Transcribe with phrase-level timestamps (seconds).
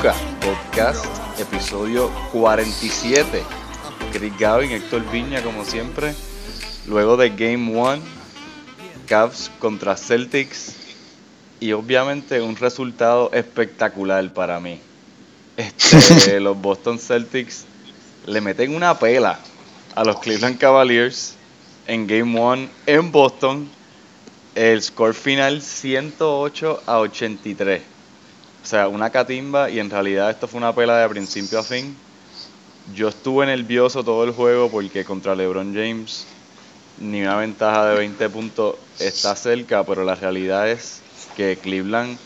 [0.00, 1.04] Podcast,
[1.38, 3.42] episodio 47.
[4.10, 6.14] Chris Gavin, Héctor Viña, como siempre.
[6.86, 8.02] Luego de Game 1,
[9.06, 10.74] Cavs contra Celtics.
[11.60, 14.80] Y obviamente un resultado espectacular para mí.
[15.58, 17.66] Este, los Boston Celtics
[18.24, 19.38] le meten una pela
[19.94, 21.34] a los Cleveland Cavaliers
[21.86, 23.68] en Game 1 en Boston.
[24.54, 27.89] El score final 108 a 83.
[28.62, 31.96] O sea, una catimba y en realidad esto fue una pela de principio a fin.
[32.94, 36.26] Yo estuve nervioso todo el juego porque contra LeBron James
[37.00, 41.00] ni una ventaja de 20 puntos está cerca, pero la realidad es
[41.36, 42.18] que Cleveland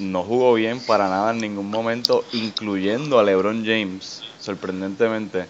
[0.00, 5.46] no jugó bien para nada en ningún momento, incluyendo a LeBron James, sorprendentemente.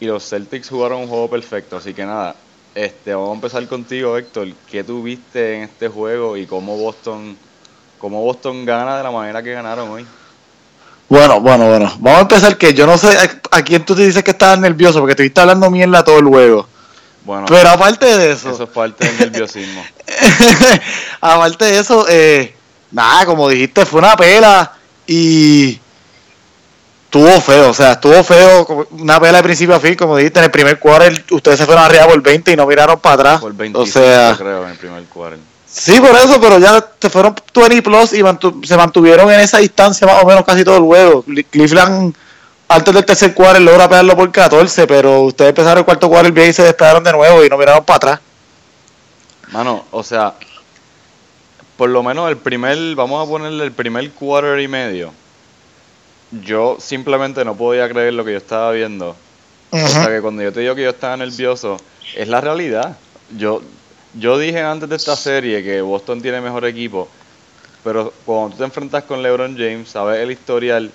[0.00, 2.34] Y los Celtics jugaron un juego perfecto, así que nada,
[2.74, 4.48] este, vamos a empezar contigo, Héctor.
[4.70, 7.36] ¿Qué tuviste en este juego y cómo Boston,
[8.00, 10.06] cómo Boston gana de la manera que ganaron hoy?
[11.08, 11.92] Bueno, bueno, bueno.
[11.98, 13.08] Vamos a empezar que yo no sé
[13.50, 16.66] a, quién tú te dices que estabas nervioso, porque estuviste hablando mierda todo el juego.
[17.24, 18.50] Bueno, pero aparte de eso.
[18.50, 19.84] Eso es parte del nerviosismo.
[21.20, 22.54] aparte de eso, eh,
[22.90, 24.72] nada, como dijiste, fue una pela
[25.06, 25.78] y
[27.04, 30.44] estuvo feo, o sea, estuvo feo, una pela de principio a fin, como dijiste, en
[30.44, 33.40] el primer quarter ustedes se fueron arriba por 20 y no miraron para atrás.
[33.40, 35.40] Por 20, o sea, creo, en el primer quarter.
[35.72, 38.22] Sí, por eso, pero ya se fueron 20 plus y
[38.66, 41.24] se mantuvieron en esa distancia más o menos casi todo el juego.
[41.50, 42.14] Cleveland,
[42.68, 46.50] antes del tercer quarter, logra pegarlo por 14, pero ustedes empezaron el cuarto quarter bien
[46.50, 48.20] y se despegaron de nuevo y no miraron para atrás.
[49.52, 50.34] Mano, o sea,
[51.76, 55.12] por lo menos el primer, vamos a ponerle el primer quarter y medio.
[56.32, 59.16] Yo simplemente no podía creer lo que yo estaba viendo.
[59.70, 61.76] O sea que cuando yo te digo que yo estaba nervioso,
[62.16, 62.96] es la realidad.
[63.36, 63.62] Yo,
[64.14, 67.08] yo dije antes de esta serie que Boston tiene mejor equipo,
[67.84, 70.90] pero cuando tú te enfrentas con LeBron James, sabes el historial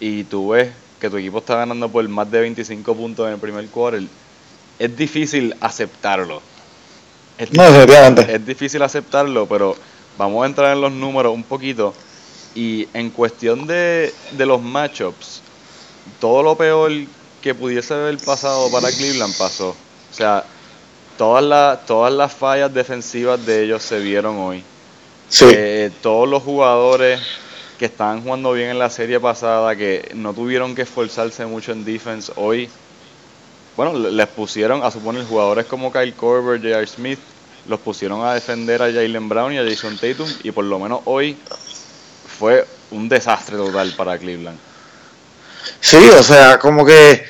[0.00, 0.70] y tú ves
[1.00, 4.02] que tu equipo está ganando por más de 25 puntos en el primer quarter,
[4.78, 6.40] es difícil aceptarlo.
[7.52, 8.34] no, efectivamente.
[8.34, 9.76] Es difícil aceptarlo, pero
[10.16, 11.94] vamos a entrar en los números un poquito.
[12.54, 15.42] Y en cuestión de, de los matchups,
[16.18, 16.90] todo lo peor
[17.42, 19.70] que pudiese haber pasado para Cleveland pasó.
[19.70, 20.44] O sea,
[21.16, 24.62] todas las, todas las fallas defensivas de ellos se vieron hoy.
[25.28, 25.46] Sí.
[25.48, 27.20] Eh, todos los jugadores
[27.78, 31.84] que estaban jugando bien en la serie pasada, que no tuvieron que esforzarse mucho en
[31.84, 32.70] defense, hoy,
[33.76, 36.86] bueno, les pusieron a suponer jugadores como Kyle Korver, J.R.
[36.86, 37.18] Smith,
[37.68, 41.00] los pusieron a defender a Jalen Brown y a Jason Tatum y por lo menos
[41.04, 41.36] hoy
[42.38, 44.58] fue un desastre total para Cleveland.
[45.80, 47.24] Sí, o sea, como que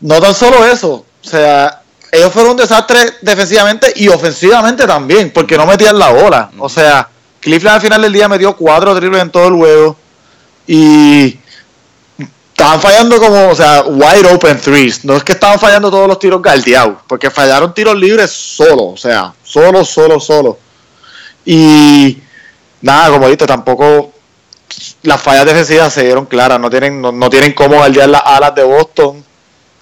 [0.00, 1.77] no tan solo eso, o sea,
[2.12, 6.50] ellos fueron un desastre defensivamente y ofensivamente también, porque no metían la bola.
[6.58, 7.08] O sea,
[7.40, 9.96] Cleveland al final del día metió cuatro triples en todo el juego
[10.66, 11.38] y
[12.58, 15.04] estaban fallando como, o sea, wide open threes.
[15.04, 18.96] No es que estaban fallando todos los tiros galdeados, porque fallaron tiros libres solo, o
[18.96, 20.58] sea, solo, solo, solo.
[21.44, 22.18] Y
[22.80, 24.12] nada, como dijiste, tampoco
[25.02, 28.64] las fallas defensivas se dieron claras, no tienen, no, tienen cómo galdear las alas de
[28.64, 29.24] Boston.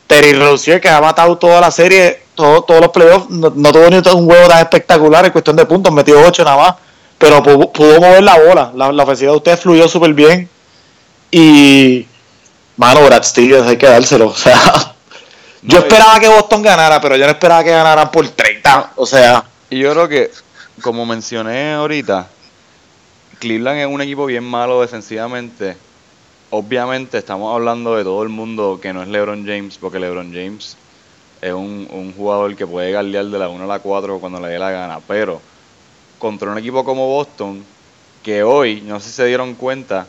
[0.06, 3.96] Terry Rozier, que ha matado toda la serie, todo, todos los playoffs, no, tuvo ni
[3.96, 6.74] un juego tan espectacular en cuestión de puntos, metió 8 nada más,
[7.18, 8.72] pero pudo, mover la bola.
[8.74, 10.48] La, la ofensiva de ustedes fluyó súper bien.
[11.30, 12.06] Y
[12.76, 14.26] Mano, Brad Stevens hay que dárselo.
[14.30, 14.92] O sea,
[15.62, 18.92] yo esperaba que Boston ganara, pero yo no esperaba que ganaran por 30.
[18.96, 19.44] O sea.
[19.68, 20.30] Y yo creo que,
[20.80, 22.28] como mencioné ahorita,
[23.40, 25.76] Cleveland es un equipo bien malo defensivamente.
[26.50, 30.76] Obviamente estamos hablando de todo el mundo que no es LeBron James, porque LeBron James
[31.42, 34.48] es un, un jugador que puede galdear de la 1 a la 4 cuando le
[34.48, 35.00] dé la gana.
[35.08, 35.40] Pero
[36.18, 37.64] contra un equipo como Boston,
[38.22, 40.06] que hoy, no sé si se dieron cuenta,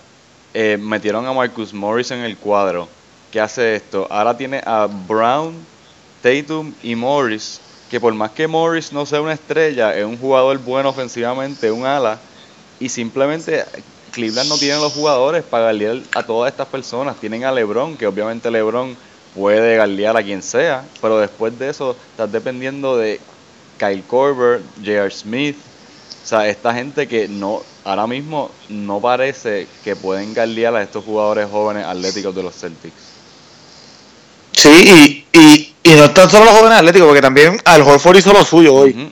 [0.54, 2.88] eh, metieron a Marcus Morris en el cuadro.
[3.32, 4.08] ¿Qué hace esto?
[4.10, 5.56] Ahora tiene a Brown,
[6.22, 7.60] Tatum y Morris,
[7.90, 11.86] que por más que Morris no sea una estrella, es un jugador bueno ofensivamente, un
[11.86, 12.20] ala,
[12.80, 13.66] y simplemente
[14.12, 17.18] Cleveland no tiene los jugadores para galear a todas estas personas.
[17.18, 18.96] Tienen a LeBron, que obviamente LeBron
[19.36, 23.20] puede galear a quien sea, pero después de eso estás dependiendo de
[23.78, 25.12] Kyle Korver, J.R.
[25.12, 25.58] Smith,
[26.24, 31.06] o sea, esta gente que no ahora mismo no parece que pueden guardiar a estos
[31.06, 32.94] jugadores jóvenes atléticos de los Celtics.
[34.52, 38.34] Sí, y, y, y no están solo los jóvenes atléticos, porque también Al Horford hizo
[38.34, 39.12] lo suyo hoy.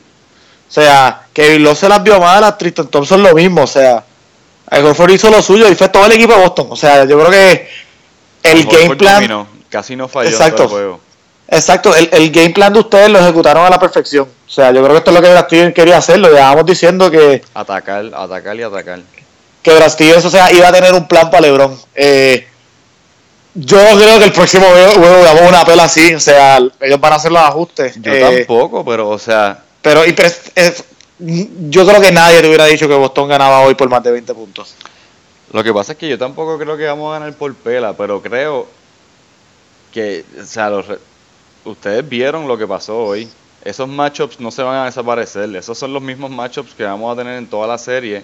[0.67, 4.03] O sea, Kevin Love se las vio mal, Tristan Thompson lo mismo, o sea,
[4.67, 6.67] Al hizo lo suyo y fue todo el equipo de Boston.
[6.69, 7.69] O sea, yo creo que
[8.43, 9.47] el game plan...
[9.69, 10.63] casi no falló Exacto.
[10.63, 10.99] En todo el juego.
[11.47, 14.27] Exacto, el, el, game plan de ustedes lo ejecutaron a la perfección.
[14.47, 17.11] O sea, yo creo que esto es lo que Steven quería hacer, lo llevábamos diciendo
[17.11, 17.43] que...
[17.53, 18.99] Atacar, atacar y atacar.
[19.61, 21.79] que Stevens, o sea, iba a tener un plan para LeBron.
[21.93, 22.47] Eh,
[23.53, 27.15] yo creo que el próximo juego damos una pela así, o sea, ellos van a
[27.15, 27.93] hacer los ajustes.
[28.01, 29.59] Yo tampoco, pero, o sea.
[29.81, 30.03] Pero
[31.17, 34.33] yo creo que nadie te hubiera dicho que Boston ganaba hoy por más de 20
[34.33, 34.75] puntos.
[35.51, 38.21] Lo que pasa es que yo tampoco creo que vamos a ganar por pela, pero
[38.21, 38.67] creo
[39.93, 40.71] que, o sea,
[41.63, 43.29] ustedes vieron lo que pasó hoy.
[43.63, 45.55] Esos matchups no se van a desaparecer.
[45.55, 48.23] Esos son los mismos matchups que vamos a tener en toda la serie.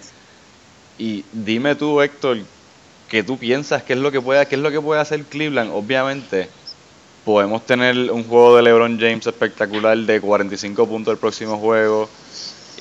[0.97, 2.39] Y dime tú, Héctor,
[3.07, 3.83] ¿qué tú piensas?
[3.83, 5.71] ¿Qué es lo que puede, qué es lo que puede hacer Cleveland?
[5.73, 6.49] Obviamente,
[7.23, 12.09] podemos tener un juego de LeBron James espectacular de 45 puntos el próximo juego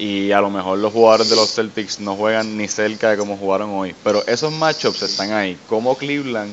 [0.00, 3.36] y a lo mejor los jugadores de los Celtics no juegan ni cerca de como
[3.36, 3.94] jugaron hoy.
[4.02, 5.58] Pero esos matchups están ahí.
[5.68, 6.50] ¿Cómo Cleveland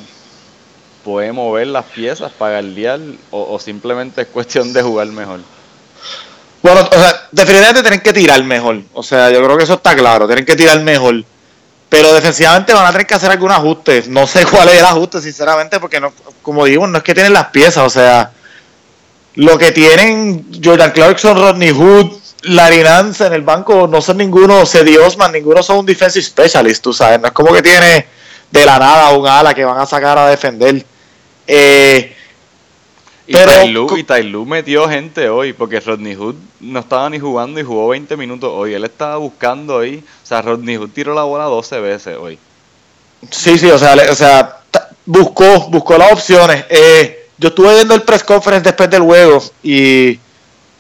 [1.06, 3.00] puede mover las piezas para el día
[3.32, 5.40] o, simplemente es cuestión de jugar mejor?
[6.62, 8.82] Bueno, o sea, definitivamente tienen que tirar mejor.
[8.94, 10.28] O sea, yo creo que eso está claro.
[10.28, 11.24] Tienen que tirar mejor.
[11.88, 14.04] Pero defensivamente van a tener que hacer algún ajuste.
[14.10, 16.12] No sé cuál es el ajuste, sinceramente, porque no,
[16.42, 17.86] como digo, no es que tienen las piezas.
[17.86, 18.30] O sea,
[19.36, 24.66] lo que tienen Jordan Clarkson, Rodney Hood, Larry Nance en el banco no son ninguno,
[24.66, 28.06] Cedi Osman, ninguno son un defensive specialist, tú sabes, no es como que tiene
[28.52, 30.86] de la nada un ala que van a sacar a defender.
[31.48, 32.14] Eh,
[33.28, 38.16] y pero, metió gente hoy, porque Rodney Hood no estaba ni jugando y jugó 20
[38.16, 38.74] minutos hoy.
[38.74, 40.02] Él estaba buscando ahí.
[40.24, 42.40] O sea, Rodney Hood tiró la bola 12 veces hoy.
[43.30, 44.58] Sí, sí, o sea, o sea
[45.06, 46.66] buscó, buscó las opciones.
[46.70, 50.20] Eh, yo estuve viendo el press conference después del juego y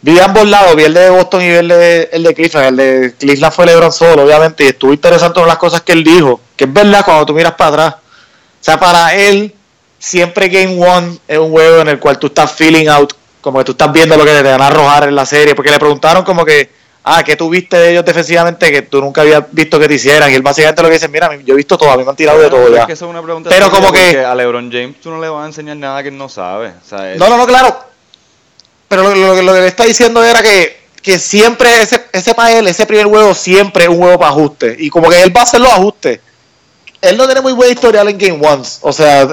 [0.08, 2.68] vi ambos lados, vi el de Boston y vi el de, el de Cleveland.
[2.68, 6.04] El de Cleveland fue LeBron solo, obviamente, y estuvo interesante en las cosas que él
[6.04, 7.96] dijo, que es verdad cuando tú miras para atrás.
[7.96, 9.54] O sea, para él,
[10.00, 13.66] siempre Game One es un juego en el cual tú estás feeling out, como que
[13.66, 16.24] tú estás viendo lo que te van a arrojar en la serie, porque le preguntaron
[16.24, 16.70] como que,
[17.04, 20.32] ah, ¿qué tú viste de ellos defensivamente que tú nunca habías visto que te hicieran?
[20.32, 22.16] Y él básicamente lo que dice, mira, yo he visto todo, a mí me han
[22.16, 22.88] tirado de todo ya.
[23.50, 24.24] Pero como que...
[24.24, 26.72] A LeBron James tú no le vas a enseñar nada que él no sabe.
[27.18, 27.78] No, no, no, claro.
[28.88, 32.86] Pero lo, que le está diciendo era que, que siempre, ese, ese para él, ese
[32.86, 34.76] primer juego, siempre es un juego para ajuste.
[34.80, 36.20] Y como que él va a hacer los ajustes.
[37.02, 38.80] Él no tiene muy buena historial en Game Ones.
[38.82, 39.28] O sea,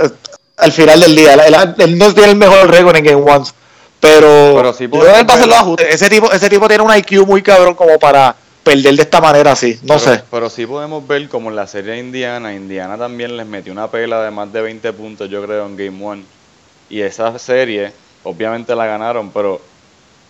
[0.57, 3.55] al final del día, él, no tiene el mejor récord en Game Ones.
[4.01, 5.95] Pero, pero sí él va a hacer los ajustes.
[5.95, 9.53] Ese tipo, ese tipo tiene un IQ muy cabrón como para perder de esta manera
[9.53, 10.23] así, no sé.
[10.31, 13.91] Pero sí podemos ver como en la serie de Indiana, Indiana también les metió una
[13.91, 16.25] pela de más de 20 puntos, yo creo, en Game One.
[16.91, 17.93] Y esa serie
[18.25, 19.61] obviamente la ganaron, pero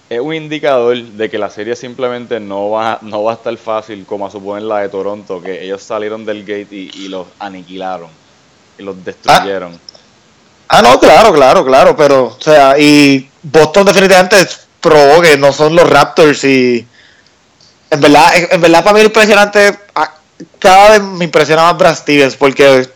[0.09, 4.05] es un indicador de que la serie simplemente no va, no va a estar fácil
[4.05, 8.11] como a suponer la de Toronto, que ellos salieron del gate y, los aniquilaron
[8.79, 9.79] y los destruyeron.
[10.69, 14.37] Ah, no, claro, claro, claro, pero, o sea, y Boston definitivamente
[14.81, 16.87] probó que no son los Raptors y
[17.91, 20.15] en verdad, en verdad para mí es impresionante, ah,
[20.59, 22.89] cada vez me impresiona más Brad Stevens porque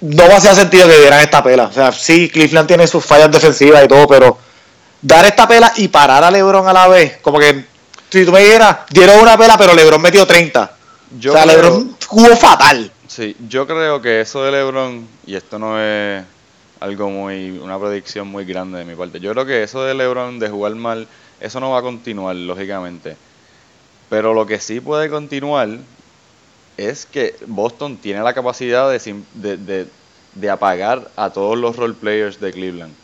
[0.00, 1.64] no me hacía sentido que dieran esta pela.
[1.64, 4.38] O sea, sí, Cleveland tiene sus fallas defensivas y todo, pero
[5.02, 7.64] dar esta pela y parar a LeBron a la vez, como que
[8.10, 10.76] si tú me dijeras, dieron una pela, pero LeBron metió 30.
[11.18, 12.90] Yo o sea, LeBron jugó fatal.
[13.06, 16.22] Sí, yo creo que eso de LeBron, y esto no es
[16.80, 20.38] algo muy, una predicción muy grande de mi parte, yo creo que eso de LeBron
[20.38, 21.08] de jugar mal,
[21.40, 23.16] eso no va a continuar, lógicamente.
[24.08, 25.68] Pero lo que sí puede continuar
[26.78, 32.94] es que Boston tiene la capacidad de, apagar a todos los role players de Cleveland.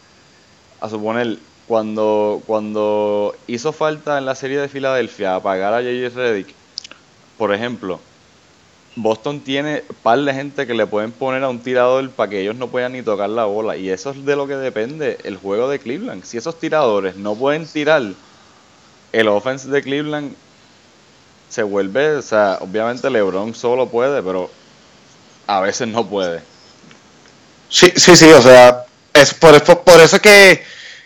[0.81, 6.15] A suponer, cuando, cuando hizo falta en la serie de Filadelfia apagar a J.J.
[6.15, 6.55] Reddick,
[7.37, 7.99] por ejemplo,
[8.97, 12.55] Boston tiene par de gente que le pueden poner a un tirador para que ellos
[12.55, 13.77] no puedan ni tocar la bola.
[13.77, 16.23] Y eso es de lo que depende el juego de Cleveland.
[16.23, 18.03] Si esos tiradores no pueden tirar,
[19.13, 20.37] el offense de Cleveland
[21.49, 24.51] se vuelve, o sea, obviamente LeBron solo puede, pero
[25.47, 26.43] a veces no puede.
[27.69, 30.63] Sí, sí, sí, o sea, es por, por eso que,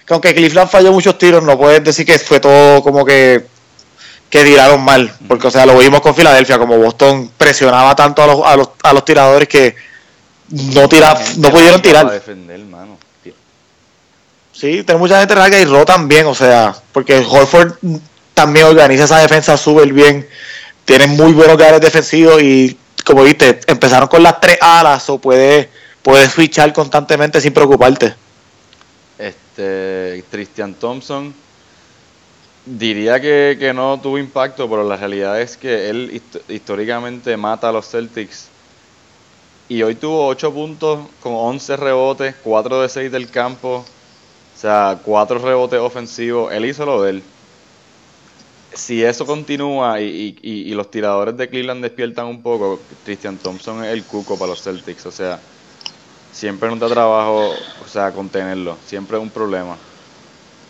[0.07, 3.47] que aunque Cleveland falló muchos tiros, no puedes decir que fue todo como que
[4.31, 8.27] que tiraron mal, porque o sea, lo vimos con Filadelfia, como Boston presionaba tanto a
[8.27, 9.75] los, a los, a los tiradores que
[10.51, 12.11] no tira, no pudieron tirar.
[12.11, 12.99] Defender, mano.
[14.53, 17.75] Sí, tiene mucha gente larga y Ro también, o sea, porque Horford
[18.39, 20.25] también organiza esa defensa súper bien.
[20.85, 25.67] Tienen muy buenos guardias defensivos y, como viste, empezaron con las tres alas o puedes,
[26.03, 28.15] puedes switchar constantemente sin preocuparte.
[29.19, 31.35] Este, Christian Thompson,
[32.65, 37.73] diría que, que no tuvo impacto, pero la realidad es que él históricamente mata a
[37.73, 38.47] los Celtics.
[39.69, 44.97] Y hoy tuvo 8 puntos con 11 rebotes, 4 de 6 del campo, o sea,
[45.05, 46.53] 4 rebotes ofensivos.
[46.53, 47.23] Él hizo lo de él.
[48.75, 53.93] Si eso continúa y, y, los tiradores de Cleveland despiertan un poco, Christian Thompson es
[53.93, 55.07] el cuco para los Celtics.
[55.07, 55.41] O sea,
[56.33, 58.77] siempre nos da trabajo, o sea, contenerlo.
[58.87, 59.77] Siempre es un problema.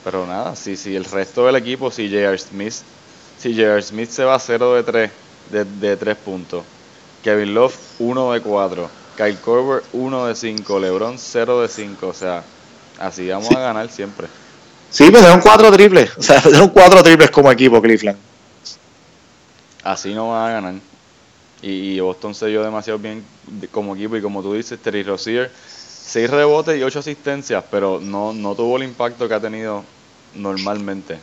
[0.04, 2.38] Pero nada, si, si el resto del equipo, si J.R.
[2.38, 2.74] Smith,
[3.38, 3.82] si J.R.
[3.82, 5.10] Smith se va a 0 de 3,
[5.50, 6.64] de, de 3 puntos,
[7.22, 12.14] Kevin Love 1 de 4, Kyle Korver 1 de 5, LeBron 0 de 5, o
[12.14, 12.44] sea,
[12.98, 14.28] así vamos a ganar siempre.
[14.90, 18.18] Sí, pues un 4 triples, o sea, un 4 triples como equipo Cleveland.
[19.84, 20.74] Así no van a ganar.
[21.60, 23.24] Y, Boston se dio demasiado bien
[23.70, 28.32] como equipo y como tú dices, Terry Rozier, 6 rebotes y 8 asistencias, pero no,
[28.32, 29.84] no tuvo el impacto que ha tenido
[30.34, 31.18] normalmente.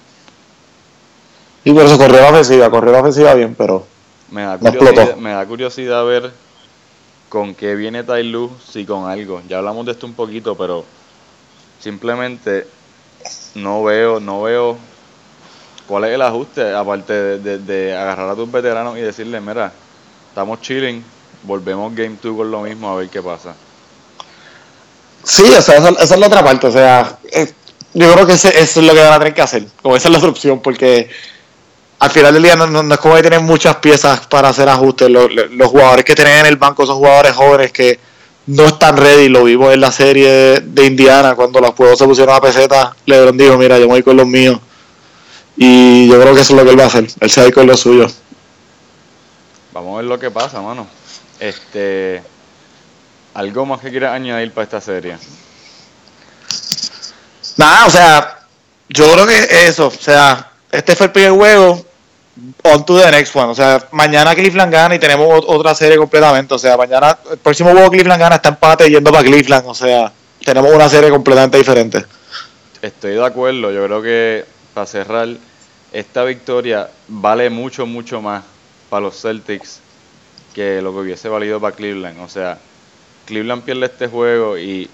[1.64, 3.88] Y por eso corrió la ofensiva, corrió la ofensiva bien, pero
[4.30, 6.32] me da, curiosidad, me da curiosidad ver
[7.30, 9.42] con qué viene Lu, si con algo.
[9.48, 10.86] Ya hablamos de esto un poquito, pero
[11.80, 12.68] simplemente
[13.56, 14.78] no veo, no veo
[15.88, 19.72] cuál es el ajuste, aparte de, agarrar a tus veteranos y decirle, mira,
[20.30, 21.04] estamos chilling,
[21.44, 23.56] volvemos Game 2 con lo mismo a ver qué pasa.
[25.24, 27.52] Sí, o sea, esa, es la otra parte, o sea, eh,
[27.94, 30.12] yo creo que eso es lo que van a tener que hacer, como esa es
[30.12, 31.10] la otra opción, porque
[32.00, 35.68] al final del día no, es como que tienen muchas piezas para hacer ajustes, los,
[35.68, 38.00] jugadores que tienen en el banco son jugadores jóvenes que
[38.48, 42.36] no están ready, lo vimos en la serie de, Indiana, cuando los juegos se pusieron
[42.36, 44.60] a peseta, LeBron dijo, mira, yo me voy con los míos,
[45.58, 47.46] y yo creo que eso es lo que él va a hacer, él se va
[47.46, 48.16] a ir con los suyos.
[49.74, 50.88] Vamos a ver lo que pasa, mano.
[51.40, 52.22] Este,
[53.34, 55.18] ¿Algo más que quieras añadir para esta serie?
[57.58, 58.40] Nada, o sea,
[58.90, 61.86] yo creo que eso, o sea, este fue el primer juego,
[62.64, 63.50] on to the next one.
[63.50, 66.54] O sea, mañana Cleveland gana y tenemos otra serie completamente.
[66.54, 69.66] O sea, mañana, el próximo juego Cleveland gana está empate yendo para Cleveland.
[69.68, 70.12] O sea,
[70.44, 72.06] tenemos una serie completamente diferente.
[72.82, 75.30] Estoy de acuerdo, yo creo que para cerrar,
[75.92, 78.44] esta victoria vale mucho, mucho más
[78.90, 79.80] para los Celtics
[80.54, 82.20] que lo que hubiese valido para Cleveland.
[82.20, 82.58] O sea,
[83.26, 84.90] Cleveland pierde este juego y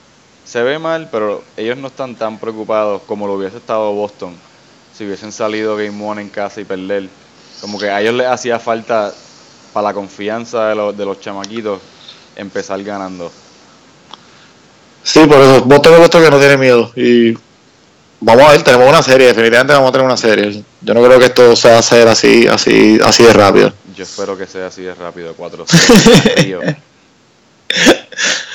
[0.46, 4.36] se ve mal, pero ellos no están tan preocupados como lo hubiese estado Boston
[4.96, 7.10] si hubiesen salido Game One en casa y perder.
[7.62, 9.14] Como que a ellos les hacía falta
[9.72, 11.80] para la confianza de los, de los chamaquitos
[12.36, 13.32] empezar ganando.
[15.04, 17.38] Sí, por eso, Boston es que no tiene miedo y
[18.20, 20.64] vamos a ver, tenemos una serie, definitivamente vamos a tener una serie.
[20.82, 23.74] Yo no creo que esto sea hacer así, así, así de rápido.
[23.96, 25.66] Yo espero que sea así de rápido, 4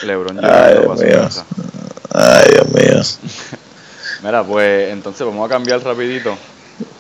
[0.05, 1.29] Lebron Ay, Dios mío.
[2.13, 3.03] Ay, Dios mío.
[4.23, 6.37] Mira, pues entonces vamos a cambiar rapidito.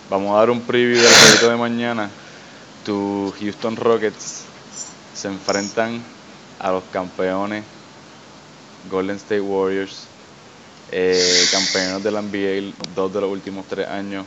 [0.08, 2.08] Vamos a dar un preview del jueguito de mañana.
[2.84, 4.44] Tu Houston Rockets
[5.14, 6.00] se enfrentan
[6.60, 7.64] a los campeones
[8.88, 10.04] Golden State Warriors,
[10.92, 14.24] eh, campeones de la NBA, dos de los últimos tres años.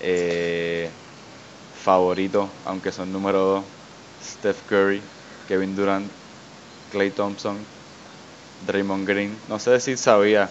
[0.00, 0.88] Eh,
[1.84, 3.64] favorito, aunque son número dos,
[4.24, 5.02] Steph Curry,
[5.48, 6.10] Kevin Durant,
[6.90, 7.58] Clay Thompson,
[8.66, 9.36] Draymond Green.
[9.48, 10.48] No sé si sabía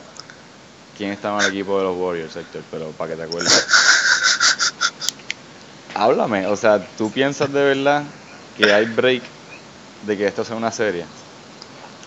[0.95, 3.80] quién estaba en el equipo de los Warriors, Héctor, pero para que te acuerdes.
[6.01, 8.01] Háblame, o sea, ¿tú piensas de verdad
[8.57, 9.21] que hay break
[10.07, 11.05] de que esto sea una serie?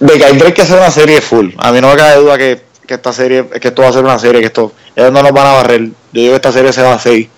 [0.01, 1.51] De que hay break que sea una serie full.
[1.59, 4.19] A mí no me cabe duda que, esta serie, que esto va a ser una
[4.19, 5.83] serie, que esto, ellos no nos van a barrer.
[5.83, 7.29] Yo digo que esta serie se va a hacer.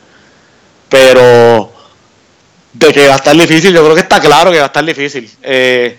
[0.89, 1.73] Pero
[2.73, 4.85] de que va a estar difícil, yo creo que está claro que va a estar
[4.85, 5.31] difícil.
[5.43, 5.99] Eh,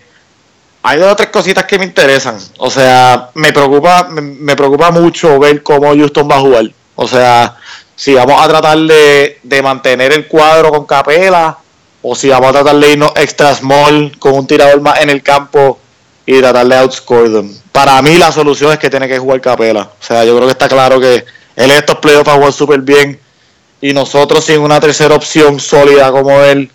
[0.81, 2.39] hay dos o tres cositas que me interesan.
[2.57, 6.71] O sea, me preocupa, me, preocupa mucho ver cómo Houston va a jugar.
[6.95, 7.57] O sea,
[7.97, 11.57] si vamos a tratar de, mantener el cuadro con Capela
[12.03, 15.23] o si vamos a tratar de irnos extra small con un tirador más en el
[15.23, 15.79] campo
[16.23, 17.51] y tratar de outscore them.
[17.71, 19.89] Para mí la solución es que tiene que jugar Capela.
[19.99, 22.81] O sea, yo creo que está claro que él en estos playoffs va jugar súper
[22.81, 23.19] bien
[23.81, 26.69] y nosotros sin una tercera opción sólida como él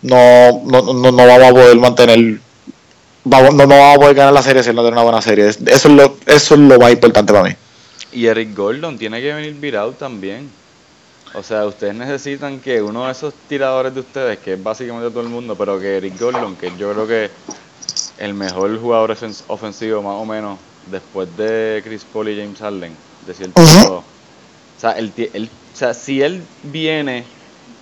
[0.00, 2.38] no, no, no, no vamos a poder mantener
[3.24, 5.48] vamos, no, vamos a poder ganar la serie si no tenemos una buena serie.
[5.48, 7.56] Eso es lo, eso es lo más importante para mí.
[8.12, 10.50] Y Eric Gordon tiene que venir virado también.
[11.34, 15.20] O sea, ustedes necesitan que uno de esos tiradores de ustedes, que es básicamente todo
[15.20, 17.30] el mundo, pero que Eric Gordon, que yo creo que
[18.18, 19.16] el mejor jugador
[19.48, 20.58] ofensivo más o menos
[20.90, 22.96] después de Chris Paul y James Harden,
[23.26, 23.98] de cierto modo.
[23.98, 27.24] O sea, el, o sea, si él viene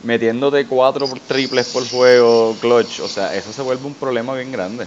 [0.02, 4.86] metiéndote cuatro triples por juego, clutch, o sea, eso se vuelve un problema bien grande.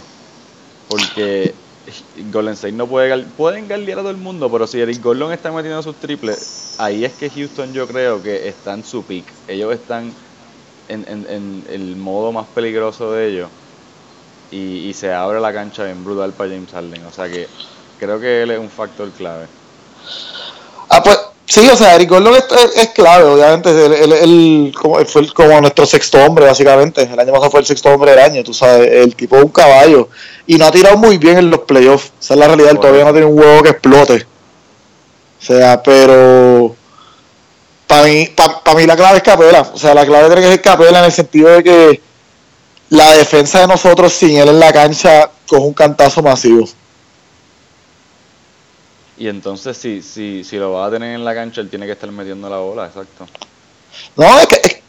[0.89, 1.53] Porque
[2.31, 5.51] Golden State no puede pueden galdear a todo el mundo, pero si Eric Gordon está
[5.51, 9.25] metiendo sus triples, ahí es que Houston yo creo que está en su peak.
[9.47, 10.13] Ellos están
[10.89, 13.49] en, en, el modo más peligroso de ellos
[14.51, 17.05] y, se abre la cancha bien brutal para James Harden.
[17.05, 17.47] O sea que
[17.99, 19.47] creo que él es un factor clave.
[20.89, 23.69] Ah, pues Sí, o sea, Eric Gordon es, clave, obviamente.
[24.03, 27.03] Él, como, fue como nuestro sexto hombre, básicamente.
[27.03, 28.91] El año pasado fue el sexto hombre del año, tú sabes.
[28.91, 30.09] El tipo es un caballo.
[30.45, 32.11] Y no ha tirado muy bien en los playoffs.
[32.19, 32.71] Esa es la realidad.
[32.71, 34.27] Él todavía no tiene un huevo que explote.
[35.41, 36.75] O sea, pero.
[37.87, 39.61] Para mí, para mí la clave es Capela.
[39.73, 42.01] O sea, la clave tiene que ser Capela en el sentido de que
[42.89, 46.67] la defensa de nosotros sin él en la cancha coge un cantazo masivo.
[49.17, 51.93] Y entonces, si, si, si lo va a tener en la cancha, él tiene que
[51.93, 53.25] estar metiendo la bola, exacto.
[54.15, 54.83] No, es que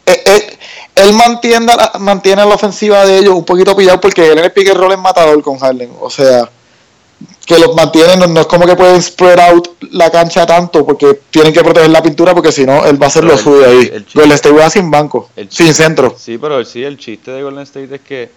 [0.95, 4.73] él mantiene, mantiene la ofensiva de ellos un poquito pillado porque él en el pique
[4.73, 5.91] rol es matador con Harden.
[5.99, 6.49] O sea,
[7.45, 11.53] que los mantienen, no, es como que pueden spread out la cancha tanto porque tienen
[11.53, 13.89] que proteger la pintura porque si no, él va a hacer lo suyo ahí.
[13.93, 16.15] El Golden State va sin banco, sin centro.
[16.17, 18.29] Sí, pero sí, el chiste de Golden State es que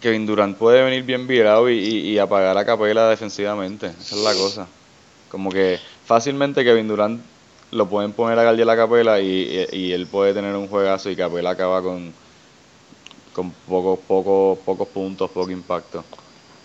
[0.00, 3.86] Kevin Durant puede venir bien virado y, apagar a Capela defensivamente.
[3.86, 4.66] Esa es la cosa.
[5.30, 7.20] Como que fácilmente Kevin Durant
[7.70, 11.50] lo pueden poner a Galdi la Capela y, él puede tener un juegazo y Capela
[11.50, 12.12] acaba con,
[13.32, 16.04] con pocos, pocos, pocos puntos, poco impacto.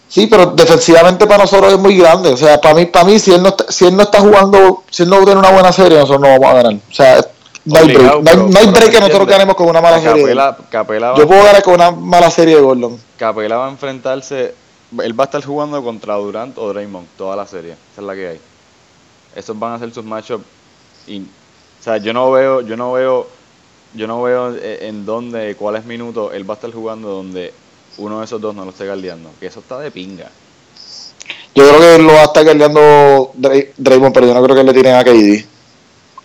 [0.08, 2.30] Sí, pero defensivamente para nosotros es muy grande.
[2.30, 5.04] O sea, para mí, para mí si él no si él no está jugando, si
[5.04, 6.74] él no tiene una buena serie, nosotros no vamos a ganar.
[6.74, 7.26] O sea,
[7.66, 8.24] no hay break.
[8.24, 10.36] No hay, break que nosotros ganemos con una mala serie.
[11.18, 13.00] Yo puedo ganar con una mala serie de Gordon.
[13.18, 14.54] Capela va a enfrentarse.
[15.02, 17.72] Él va a estar jugando contra Durant o Draymond toda la serie.
[17.72, 18.40] Esa es la que hay.
[19.36, 20.46] Esos van a ser sus matchups.
[21.08, 23.28] Y, o sea, yo no veo, yo no veo,
[23.94, 27.54] yo no veo eh, en dónde, cuáles minutos él va a estar jugando donde
[27.98, 29.32] uno de esos dos no lo esté galdeando.
[29.40, 30.30] Que eso está de pinga.
[31.56, 34.74] Yo creo que lo va a estar galdeando Draymond, pero yo no creo que le
[34.74, 35.53] tiren a KD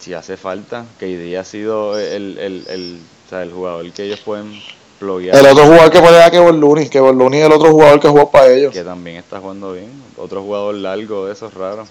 [0.09, 4.21] si hace falta, KD ha sido el, el, el, o sea, el jugador que ellos
[4.21, 4.59] pueden
[4.99, 5.37] bloguear.
[5.37, 8.09] El otro jugador que puede dar que Looney, que Looney es el otro jugador que
[8.09, 8.73] jugó para ellos.
[8.73, 11.91] Que también está jugando bien, otro jugador largo de esos raros.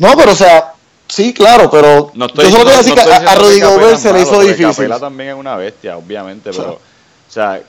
[0.00, 0.74] No, pero o sea,
[1.06, 4.22] sí, claro, pero no estoy, yo solo no, decir que a, Rudy Gobert se le
[4.22, 4.66] hizo difícil.
[4.66, 6.80] Capela también es una bestia, obviamente, pero, o
[7.28, 7.62] sea,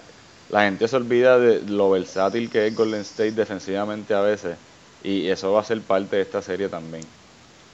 [0.50, 4.56] la gente se olvida de lo versátil que es Golden State defensivamente a veces,
[5.04, 7.04] y eso va a ser parte de esta serie también.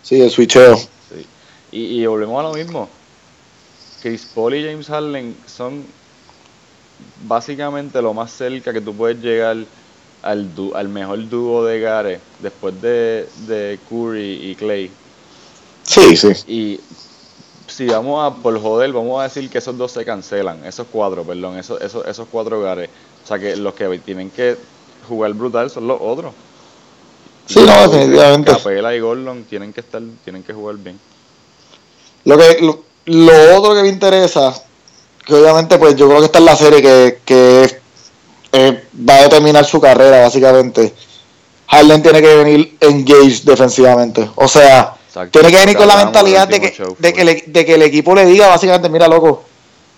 [0.03, 0.77] Sí, el switcheo.
[1.71, 2.89] Y, volvemos a lo mismo.
[4.01, 5.83] Chris Paul y James Harden son
[7.25, 9.57] básicamente lo más cerca que tú puedes llegar
[10.21, 14.91] al, al mejor dúo de Gare después de, de Curry y Clay.
[15.83, 16.29] Sí, sí.
[16.47, 16.79] Y
[17.67, 21.23] si vamos a, por joder, vamos a decir que esos dos se cancelan, esos cuatro,
[21.23, 22.89] perdón, esos, esos, esos cuatro Gares.
[23.23, 24.57] O sea que los que tienen que
[25.07, 26.33] jugar brutal son los otros.
[27.45, 28.51] Sí, no, definitivamente.
[28.51, 30.99] Capela y Gordon tienen que estar, tienen que jugar bien.
[32.25, 32.57] Lo que
[33.05, 34.53] lo, otro que me interesa,
[35.25, 37.79] que obviamente pues yo creo que está en la serie que, que
[38.51, 40.93] eh, va a determinar su carrera básicamente.
[41.67, 44.29] Harden tiene que venir engaged defensivamente.
[44.35, 44.95] O sea,
[45.31, 48.25] tiene que venir con la mentalidad de que, de, que de que el equipo le
[48.25, 49.43] diga básicamente, mira loco,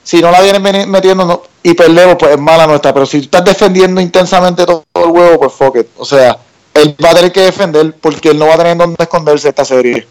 [0.03, 2.93] si no la vienen metiendo y perdemos, pues es mala nuestra.
[2.93, 5.87] Pero si tú estás defendiendo intensamente todo, el huevo, pues fuck it.
[5.97, 6.37] O sea,
[6.73, 9.65] él va a tener que defender porque él no va a tener dónde esconderse esta
[9.65, 10.07] serie.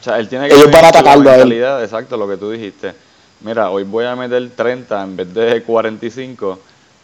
[0.00, 1.52] O sea, él tiene que ellos van a atacarlo a él.
[1.52, 2.92] Exacto, lo que tú dijiste.
[3.40, 6.58] Mira, hoy voy a meter 30 en vez de 45,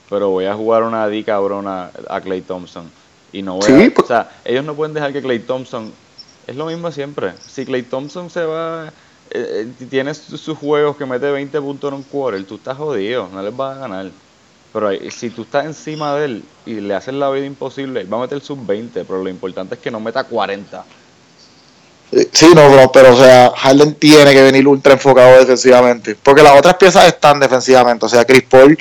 [0.09, 2.91] pero voy a jugar una D cabrona a Clay Thompson.
[3.33, 4.05] Y no voy a, pues.
[4.05, 5.93] O sea, ellos no pueden dejar que Clay Thompson.
[6.47, 7.33] Es lo mismo siempre.
[7.47, 8.89] Si Clay Thompson se va.
[9.31, 13.29] Eh, eh tienes sus juegos que mete 20 puntos en un quarter, tú estás jodido,
[13.33, 14.11] no les vas a ganar.
[14.73, 18.19] Pero si tú estás encima de él y le haces la vida imposible, él va
[18.19, 20.85] a meter sus 20, pero lo importante es que no meta 40.
[22.33, 26.17] Sí, no, pero o sea, Harden tiene que venir ultra enfocado defensivamente.
[26.21, 28.05] Porque las otras piezas están defensivamente.
[28.05, 28.77] O sea, Chris Paul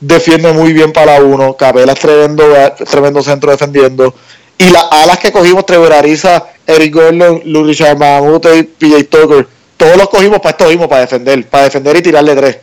[0.00, 1.56] defiende muy bien para uno.
[1.56, 2.44] Capela es tremendo,
[2.90, 4.14] tremendo centro defendiendo.
[4.58, 10.38] Y las alas que cogimos, Trevor Ariza, Eric Gordon, Luis PJ Tucker, todos los cogimos
[10.38, 11.48] para esto mismo, para defender.
[11.48, 12.56] Para defender y tirarle tres.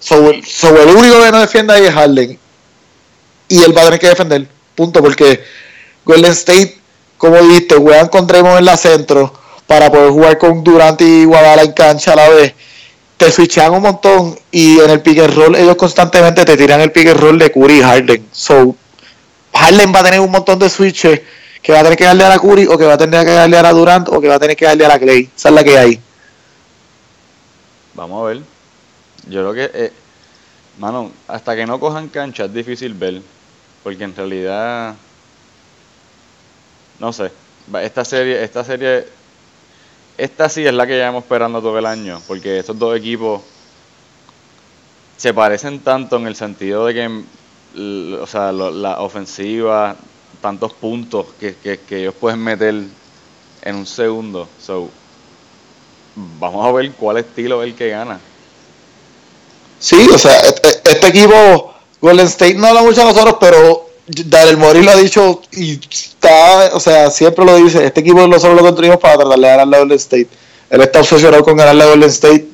[0.00, 2.38] Sobre, el único que no defiende ahí es Harden.
[3.48, 4.46] Y él va a tener que defender.
[4.74, 5.02] Punto.
[5.02, 5.44] Porque
[6.04, 6.78] Golden State
[7.24, 9.32] como dijiste, juegan con Draymond en la centro
[9.66, 12.52] para poder jugar con Durant y Guadalajara en cancha a la vez.
[13.16, 16.92] Te switchan un montón y en el pick and roll ellos constantemente te tiran el
[16.92, 18.28] pick and roll de Curry y Harden.
[18.30, 18.76] So,
[19.54, 21.22] Harden va a tener un montón de switches
[21.62, 23.30] que va a tener que darle a la Curry o que va a tener que
[23.30, 25.30] darle a la Durant o que va a tener que darle a la Clay.
[25.34, 26.00] Esa es la que hay.
[27.94, 28.40] Vamos a ver.
[29.30, 29.92] Yo creo que, eh,
[30.78, 33.22] mano, hasta que no cojan cancha es difícil ver.
[33.82, 34.94] Porque en realidad
[37.04, 37.30] no sé.
[37.82, 39.06] Esta serie, esta serie,
[40.16, 43.42] esta sí es la que llevamos esperando todo el año, porque estos dos equipos
[45.18, 49.96] se parecen tanto en el sentido de que, o sea, la ofensiva,
[50.40, 52.74] tantos puntos que, que, ellos pueden meter
[53.62, 54.48] en un segundo.
[54.58, 54.88] So,
[56.14, 58.18] vamos a ver cuál estilo es el que gana.
[59.78, 64.56] Sí, o sea, este, este equipo, Golden State no habla mucho a nosotros, pero Daryl
[64.58, 68.62] Morey lo ha dicho y está, o sea, siempre lo dice, este equipo nosotros lo
[68.62, 70.28] construimos para tratar de ganar la Golden State.
[70.70, 72.46] Él está obsesionado con ganar la Golden State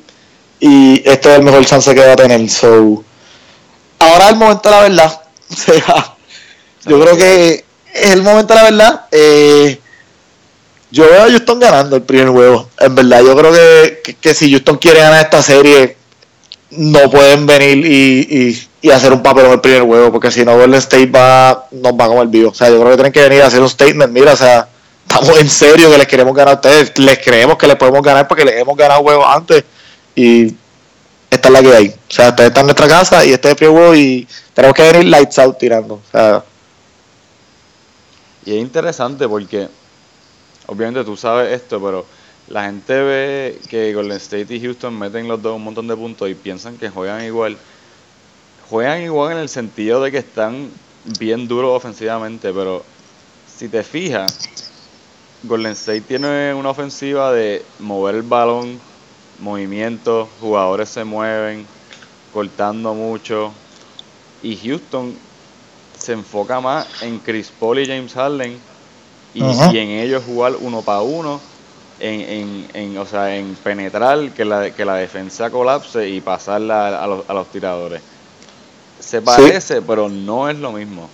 [0.59, 2.49] y este es el mejor chance que va a tener.
[2.49, 3.03] So,
[3.99, 5.21] ahora es el momento de la verdad.
[5.51, 6.15] O sea,
[6.85, 9.05] yo creo que es el momento de la verdad.
[9.11, 9.77] Eh,
[10.91, 12.69] yo veo a Houston ganando el primer juego.
[12.79, 15.97] En verdad, yo creo que, que, si Houston quiere ganar esta serie,
[16.71, 20.57] no pueden venir y, y, hacer un papel en el primer juego, porque si no,
[20.57, 22.49] Golden State va, nos va como el vivo.
[22.49, 24.11] O sea, yo creo que tienen que venir a hacer un statement.
[24.11, 24.67] Mira, o sea,
[25.07, 26.97] estamos en serio que les queremos ganar a ustedes.
[26.97, 29.63] Les creemos que les podemos ganar porque les hemos ganado juegos antes.
[30.15, 30.55] Y
[31.29, 31.87] esta es la que hay.
[31.89, 34.75] O sea, ustedes están en nuestra casa y este es el primer juego y tenemos
[34.75, 35.95] que venir lights out tirando.
[35.95, 36.43] O sea,
[38.45, 39.67] y es interesante porque
[40.65, 42.05] obviamente tú sabes esto, pero
[42.47, 46.29] la gente ve que Golden State y Houston meten los dos un montón de puntos
[46.29, 47.57] y piensan que juegan igual.
[48.71, 50.71] Juegan igual en el sentido de que están
[51.19, 52.85] bien duros ofensivamente, pero
[53.45, 54.39] si te fijas,
[55.43, 58.79] Golden State tiene una ofensiva de mover el balón,
[59.39, 61.65] movimientos, jugadores se mueven,
[62.31, 63.51] cortando mucho.
[64.41, 65.17] Y Houston
[65.99, 68.57] se enfoca más en Chris Paul y James Harden
[69.33, 71.41] y, en ellos jugar uno para uno,
[71.99, 77.05] en, en, o sea, en penetrar, que la, que la defensa colapse y pasarla a,
[77.05, 78.01] los, a los tiradores.
[79.01, 81.09] Se parece, pero no es lo mismo.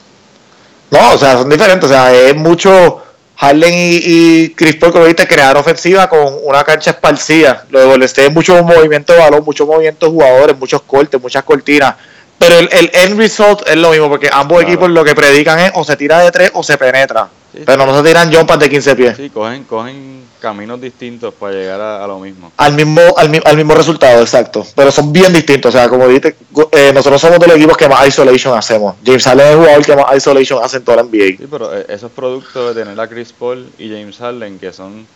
[0.91, 1.89] No, o sea, son diferentes.
[1.89, 3.02] O sea, es mucho
[3.38, 7.65] Harden y, Chris Paul, que viste, crear ofensiva con una cancha esparcida.
[7.69, 11.95] Luego les es mucho movimiento de balón, muchos movimientos de jugadores, muchos cortes, muchas cortinas
[12.38, 15.71] pero el, el, end result es lo mismo, porque ambos equipos lo que predican es
[15.73, 17.30] o se tira de tres o se penetra.
[17.65, 19.17] Pero no se tiran jumpas de 15 pies.
[19.17, 22.52] Sí, cogen, cogen caminos distintos para llegar a, lo mismo.
[22.58, 24.65] Al mismo, al, al, mismo resultado, exacto.
[24.76, 25.74] Pero son bien distintos.
[25.74, 26.36] O sea, como dijiste,
[26.72, 28.96] eh, nosotros somos de los equipos que más isolation hacemos.
[29.06, 31.38] James Harden es el jugador que más isolation hace en toda la NBA.
[31.38, 35.08] Sí, pero eh, esos productos de tener a Chris Paul y James Harden, que son,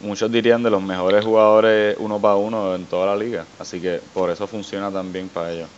[0.00, 3.44] muchos dirían, de los mejores jugadores uno para uno en toda la liga.
[3.58, 5.68] Así que por eso funciona también para ellos.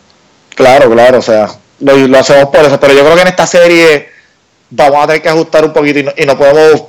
[0.55, 4.16] Claro, claro, o sea, lo, hacemos por eso, pero yo creo que en esta serie
[4.69, 6.83] vamos a tener que ajustar un poquito y no, podemos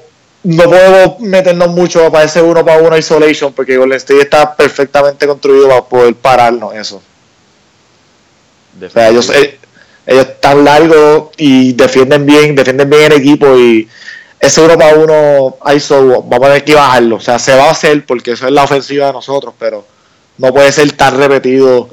[0.45, 5.27] no podemos meternos mucho para ese uno para uno isolation porque Golden State está perfectamente
[5.27, 7.03] construido para poder pararnos eso.
[8.81, 9.59] O sea, ellos, eh,
[10.07, 13.89] ellos están largos y defienden bien, defienden bien el equipo y
[14.39, 17.17] ese uno para uno ISO vamos a tener que bajarlo.
[17.17, 19.85] O sea, se va a hacer porque eso es la ofensiva de nosotros, pero
[20.39, 21.89] no puede ser tan repetido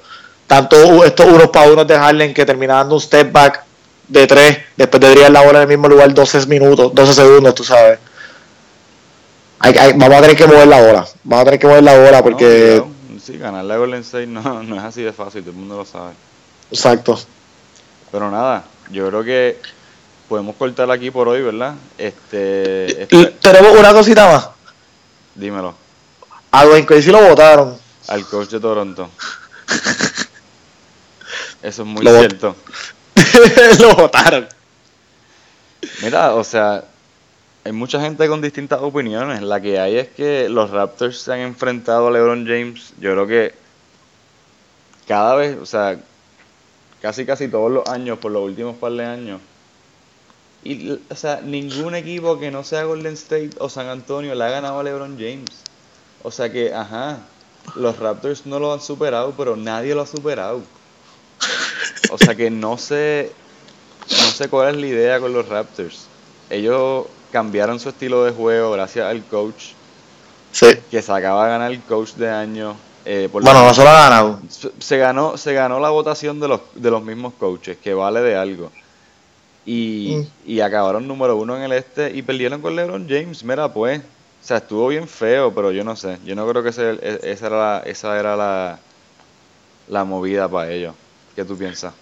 [0.48, 3.63] tanto estos unos para unos de Harlem que termina dando un step back
[4.08, 7.63] de tres, después de la bola en el mismo lugar 12 minutos, 12 segundos, tú
[7.63, 8.00] sabes.
[9.96, 12.84] vamos a tener que mover la bola, vamos a tener que mover la bola porque...
[13.24, 15.86] sí, ganar la Golden State no, no es así de fácil, todo el mundo lo
[15.86, 16.13] sabe.
[16.72, 17.20] Exacto.
[18.12, 19.60] Pero nada, yo creo que
[20.30, 21.76] podemos cortar aquí por hoy, ¿verdad?
[21.98, 23.26] Este, este...
[23.41, 24.50] Tenemos una cosita más.
[25.36, 25.76] Dímelo.
[26.52, 27.78] A Dwayne Casey lo votaron.
[28.08, 29.10] Al coach de Toronto.
[31.62, 32.56] Eso es muy cierto.
[33.80, 34.47] lo votaron.
[36.01, 36.84] Mira, o sea,
[37.63, 39.41] hay mucha gente con distintas opiniones.
[39.41, 42.93] La que hay es que los Raptors se han enfrentado a LeBron James.
[42.99, 43.54] Yo creo que
[45.08, 45.99] cada vez, o sea,
[47.01, 49.41] casi casi todos los años, por los últimos par de años.
[50.63, 54.49] Y, o sea, ningún equipo que no sea Golden State o San Antonio le ha
[54.49, 55.63] ganado a LeBron James.
[56.23, 57.19] O sea que, ajá,
[57.75, 60.62] los Raptors no lo han superado, pero nadie lo ha superado.
[62.12, 63.32] O sea que no sé,
[64.10, 66.08] no sé cuál es la idea con los Raptors.
[66.50, 69.74] Ellos cambiaron su estilo de juego gracias al coach.
[70.52, 70.68] Sí.
[70.89, 72.76] Que se acaba de ganar el coach de año.
[73.04, 74.39] Eh, bueno, no se lo ha ganado.
[74.80, 78.36] Se ganó, se ganó la votación de los, de los mismos coaches, que vale de
[78.36, 78.72] algo.
[79.65, 80.50] Y, mm.
[80.52, 83.44] y acabaron número uno en el este y perdieron con LeBron James.
[83.44, 84.00] Mira, pues.
[84.00, 86.20] O sea, estuvo bien feo, pero yo no sé.
[86.24, 88.80] Yo no creo que e, esa era la, esa era la,
[89.88, 90.94] la movida para ellos.
[91.36, 91.93] ¿Qué tú piensas?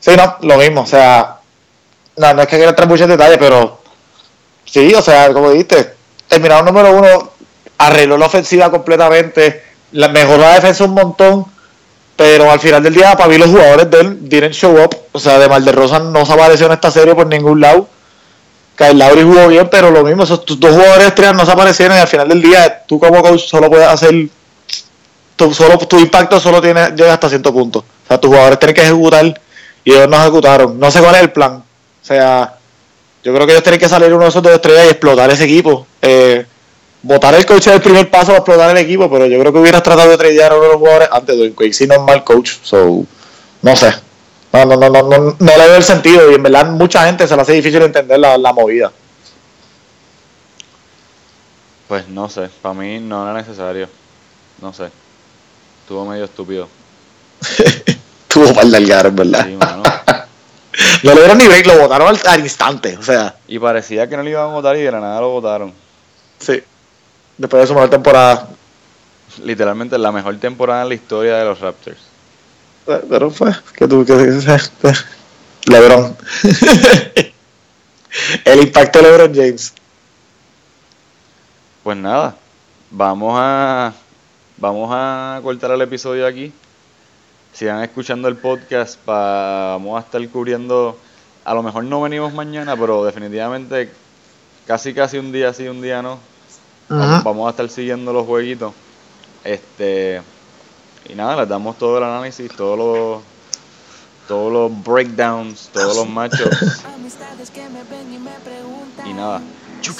[0.00, 1.38] Sí, no, lo mismo, o sea,
[2.16, 3.80] no, no es que quiera entrar muchos detalles, pero
[4.64, 5.94] sí, o sea, como dijiste,
[6.26, 7.30] terminado número uno,
[7.78, 11.44] arregló la ofensiva completamente, mejoró la defensa un montón,
[12.16, 15.18] pero al final del día, para mí los jugadores de él didn't show up, o
[15.18, 17.88] sea, de Rosa no se apareció en esta serie por ningún lado.
[18.76, 22.00] Kyle Lowry jugó bien, pero lo mismo, esos dos jugadores estrellas no se aparecieron y
[22.00, 24.28] al final del día tú como coach solo puedes hacer
[25.36, 27.84] tu, solo, tu impacto solo tiene, llega hasta cierto punto.
[28.12, 29.40] Sea, tus jugadores tienen que ejecutar
[29.84, 30.78] y ellos no ejecutaron.
[30.78, 31.52] No sé cuál es el plan.
[31.54, 32.58] O sea,
[33.22, 35.44] yo creo que ellos tienen que salir uno de esos dos estrellas y explotar ese
[35.44, 35.86] equipo.
[36.02, 36.44] Eh,
[37.02, 39.58] votar el coach es el primer paso para explotar el equipo, pero yo creo que
[39.58, 41.72] hubieras tratado de tradear a uno de los jugadores antes de Quake.
[41.72, 43.04] Si no es mal coach, so,
[43.62, 43.94] no sé.
[44.52, 47.26] No, no, no, no, no, no le veo el sentido y en verdad mucha gente
[47.26, 48.92] se le hace difícil entender la, la movida.
[51.88, 53.88] Pues no sé, para mí no era necesario.
[54.60, 54.90] No sé.
[55.82, 56.68] Estuvo medio estúpido.
[58.44, 59.46] Tuvo mal delgar, en verdad.
[59.46, 59.82] Sí, mano.
[61.02, 62.96] no le dieron ni break, lo votaron al, al instante.
[62.96, 65.30] O sea, Y parecía que no le iban a votar y de la nada lo
[65.30, 65.72] votaron.
[66.38, 66.62] sí.
[67.38, 68.46] Después de su mejor temporada.
[69.42, 71.96] Literalmente la mejor temporada en la historia de los Raptors.
[73.08, 74.92] Pero fue, que tú, que, que-
[75.72, 76.14] LeBron.
[78.44, 79.72] el impacto de LeBron James.
[81.82, 82.36] Pues nada,
[82.90, 83.92] vamos a
[84.58, 86.52] vamos a cortar el episodio aquí.
[87.52, 90.98] Sigan escuchando el podcast, pa- vamos a estar cubriendo,
[91.44, 93.90] a lo mejor no venimos mañana, pero definitivamente
[94.66, 96.18] casi casi un día sí, un día no.
[96.88, 98.72] Vamos, vamos a estar siguiendo los jueguitos.
[99.44, 100.22] Este
[101.08, 103.22] y nada, les damos todo el análisis, todos los
[104.28, 109.06] todos los breakdowns, todos los matchups Amistades que me ven y me preguntan.
[109.06, 109.42] y nada.
[109.80, 109.94] si yo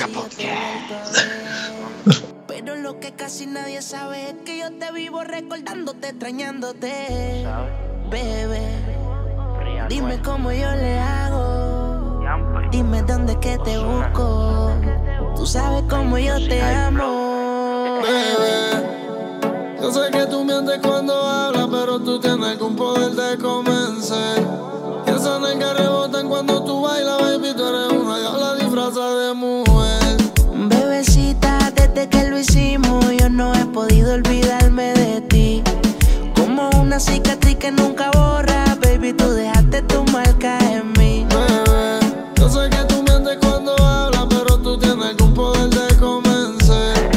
[2.55, 7.47] Pero lo que casi nadie sabe es que yo te vivo recordándote, extrañándote.
[8.11, 8.69] Bebé,
[9.89, 12.21] dime cómo yo le hago.
[12.71, 14.71] Dime dónde que te busco.
[15.35, 18.03] Tú sabes cómo yo te amo.
[18.03, 24.47] Bebé, yo sé que tú mientes cuando hablas, pero tú tienes algún poder de convencer.
[25.07, 27.92] Y esas nalgas rebotan cuando tú bailas, baby, tú eres
[33.23, 35.63] yo no he podido olvidarme de ti.
[36.35, 41.25] Como una cicatriz que nunca borra, baby, tú dejaste tu marca en mí.
[41.31, 42.01] Bebé,
[42.35, 47.11] yo sé que tú mientes cuando hablas, pero tú tienes algún poder de convencer.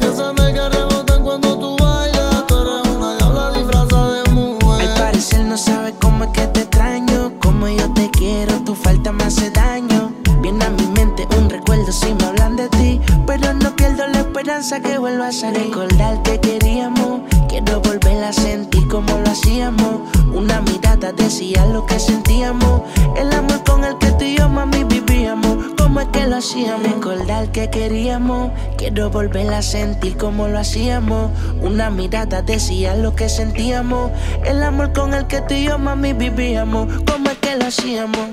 [0.00, 4.94] Esas nalgas rebotan cuando tú bailas, tú eres una diabla disfrazada de Al mujer.
[4.96, 9.24] parecer no sabes cómo es que te extraño, como yo te quiero, tu falta me
[9.24, 10.12] hace daño.
[10.40, 14.17] Viene a mi mente un recuerdo si me hablan de ti, pero no pierdo la
[14.48, 15.64] esperanza que vuelva a salir.
[15.64, 20.08] Recordar que queríamos, quiero volver a sentir como lo hacíamos.
[20.32, 22.80] Una mirada decía lo que sentíamos,
[23.18, 25.74] el amor con el que tú y yo mami vivíamos.
[25.76, 26.82] ¿Cómo es que lo hacíamos?
[26.82, 31.30] Recordar que queríamos, quiero volver a sentir como lo hacíamos.
[31.60, 34.12] Una mirada decía lo que sentíamos,
[34.46, 36.88] el amor con el que tú y yo mami vivíamos.
[37.06, 38.28] ¿Cómo es que lo hacíamos?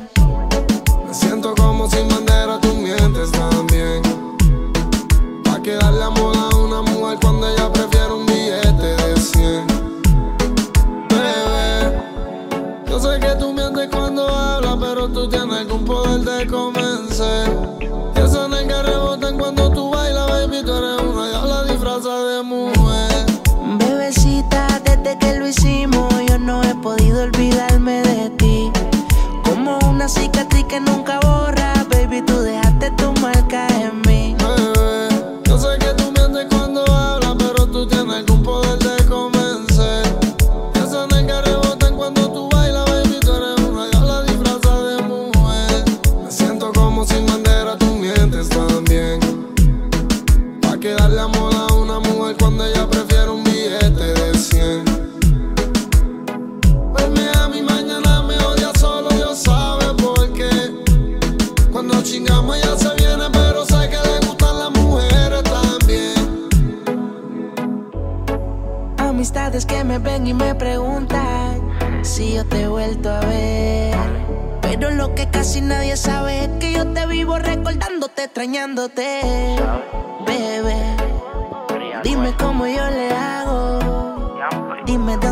[1.08, 4.05] Me siento como sin bandera, tú mientes también.
[5.66, 9.68] Pa' que darle amor a una mujer cuando ella prefiere un billete de 100.
[11.10, 12.04] Bebé,
[12.88, 16.75] yo sé que tú mientes cuando hablas, pero tú tienes algún poder de convencer.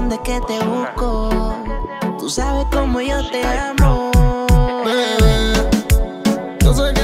[0.04, 1.56] dónde es que te busco.
[2.20, 4.12] Tú sabes cómo yo te amo.
[4.84, 5.54] Bebé,
[6.60, 7.03] yo sé que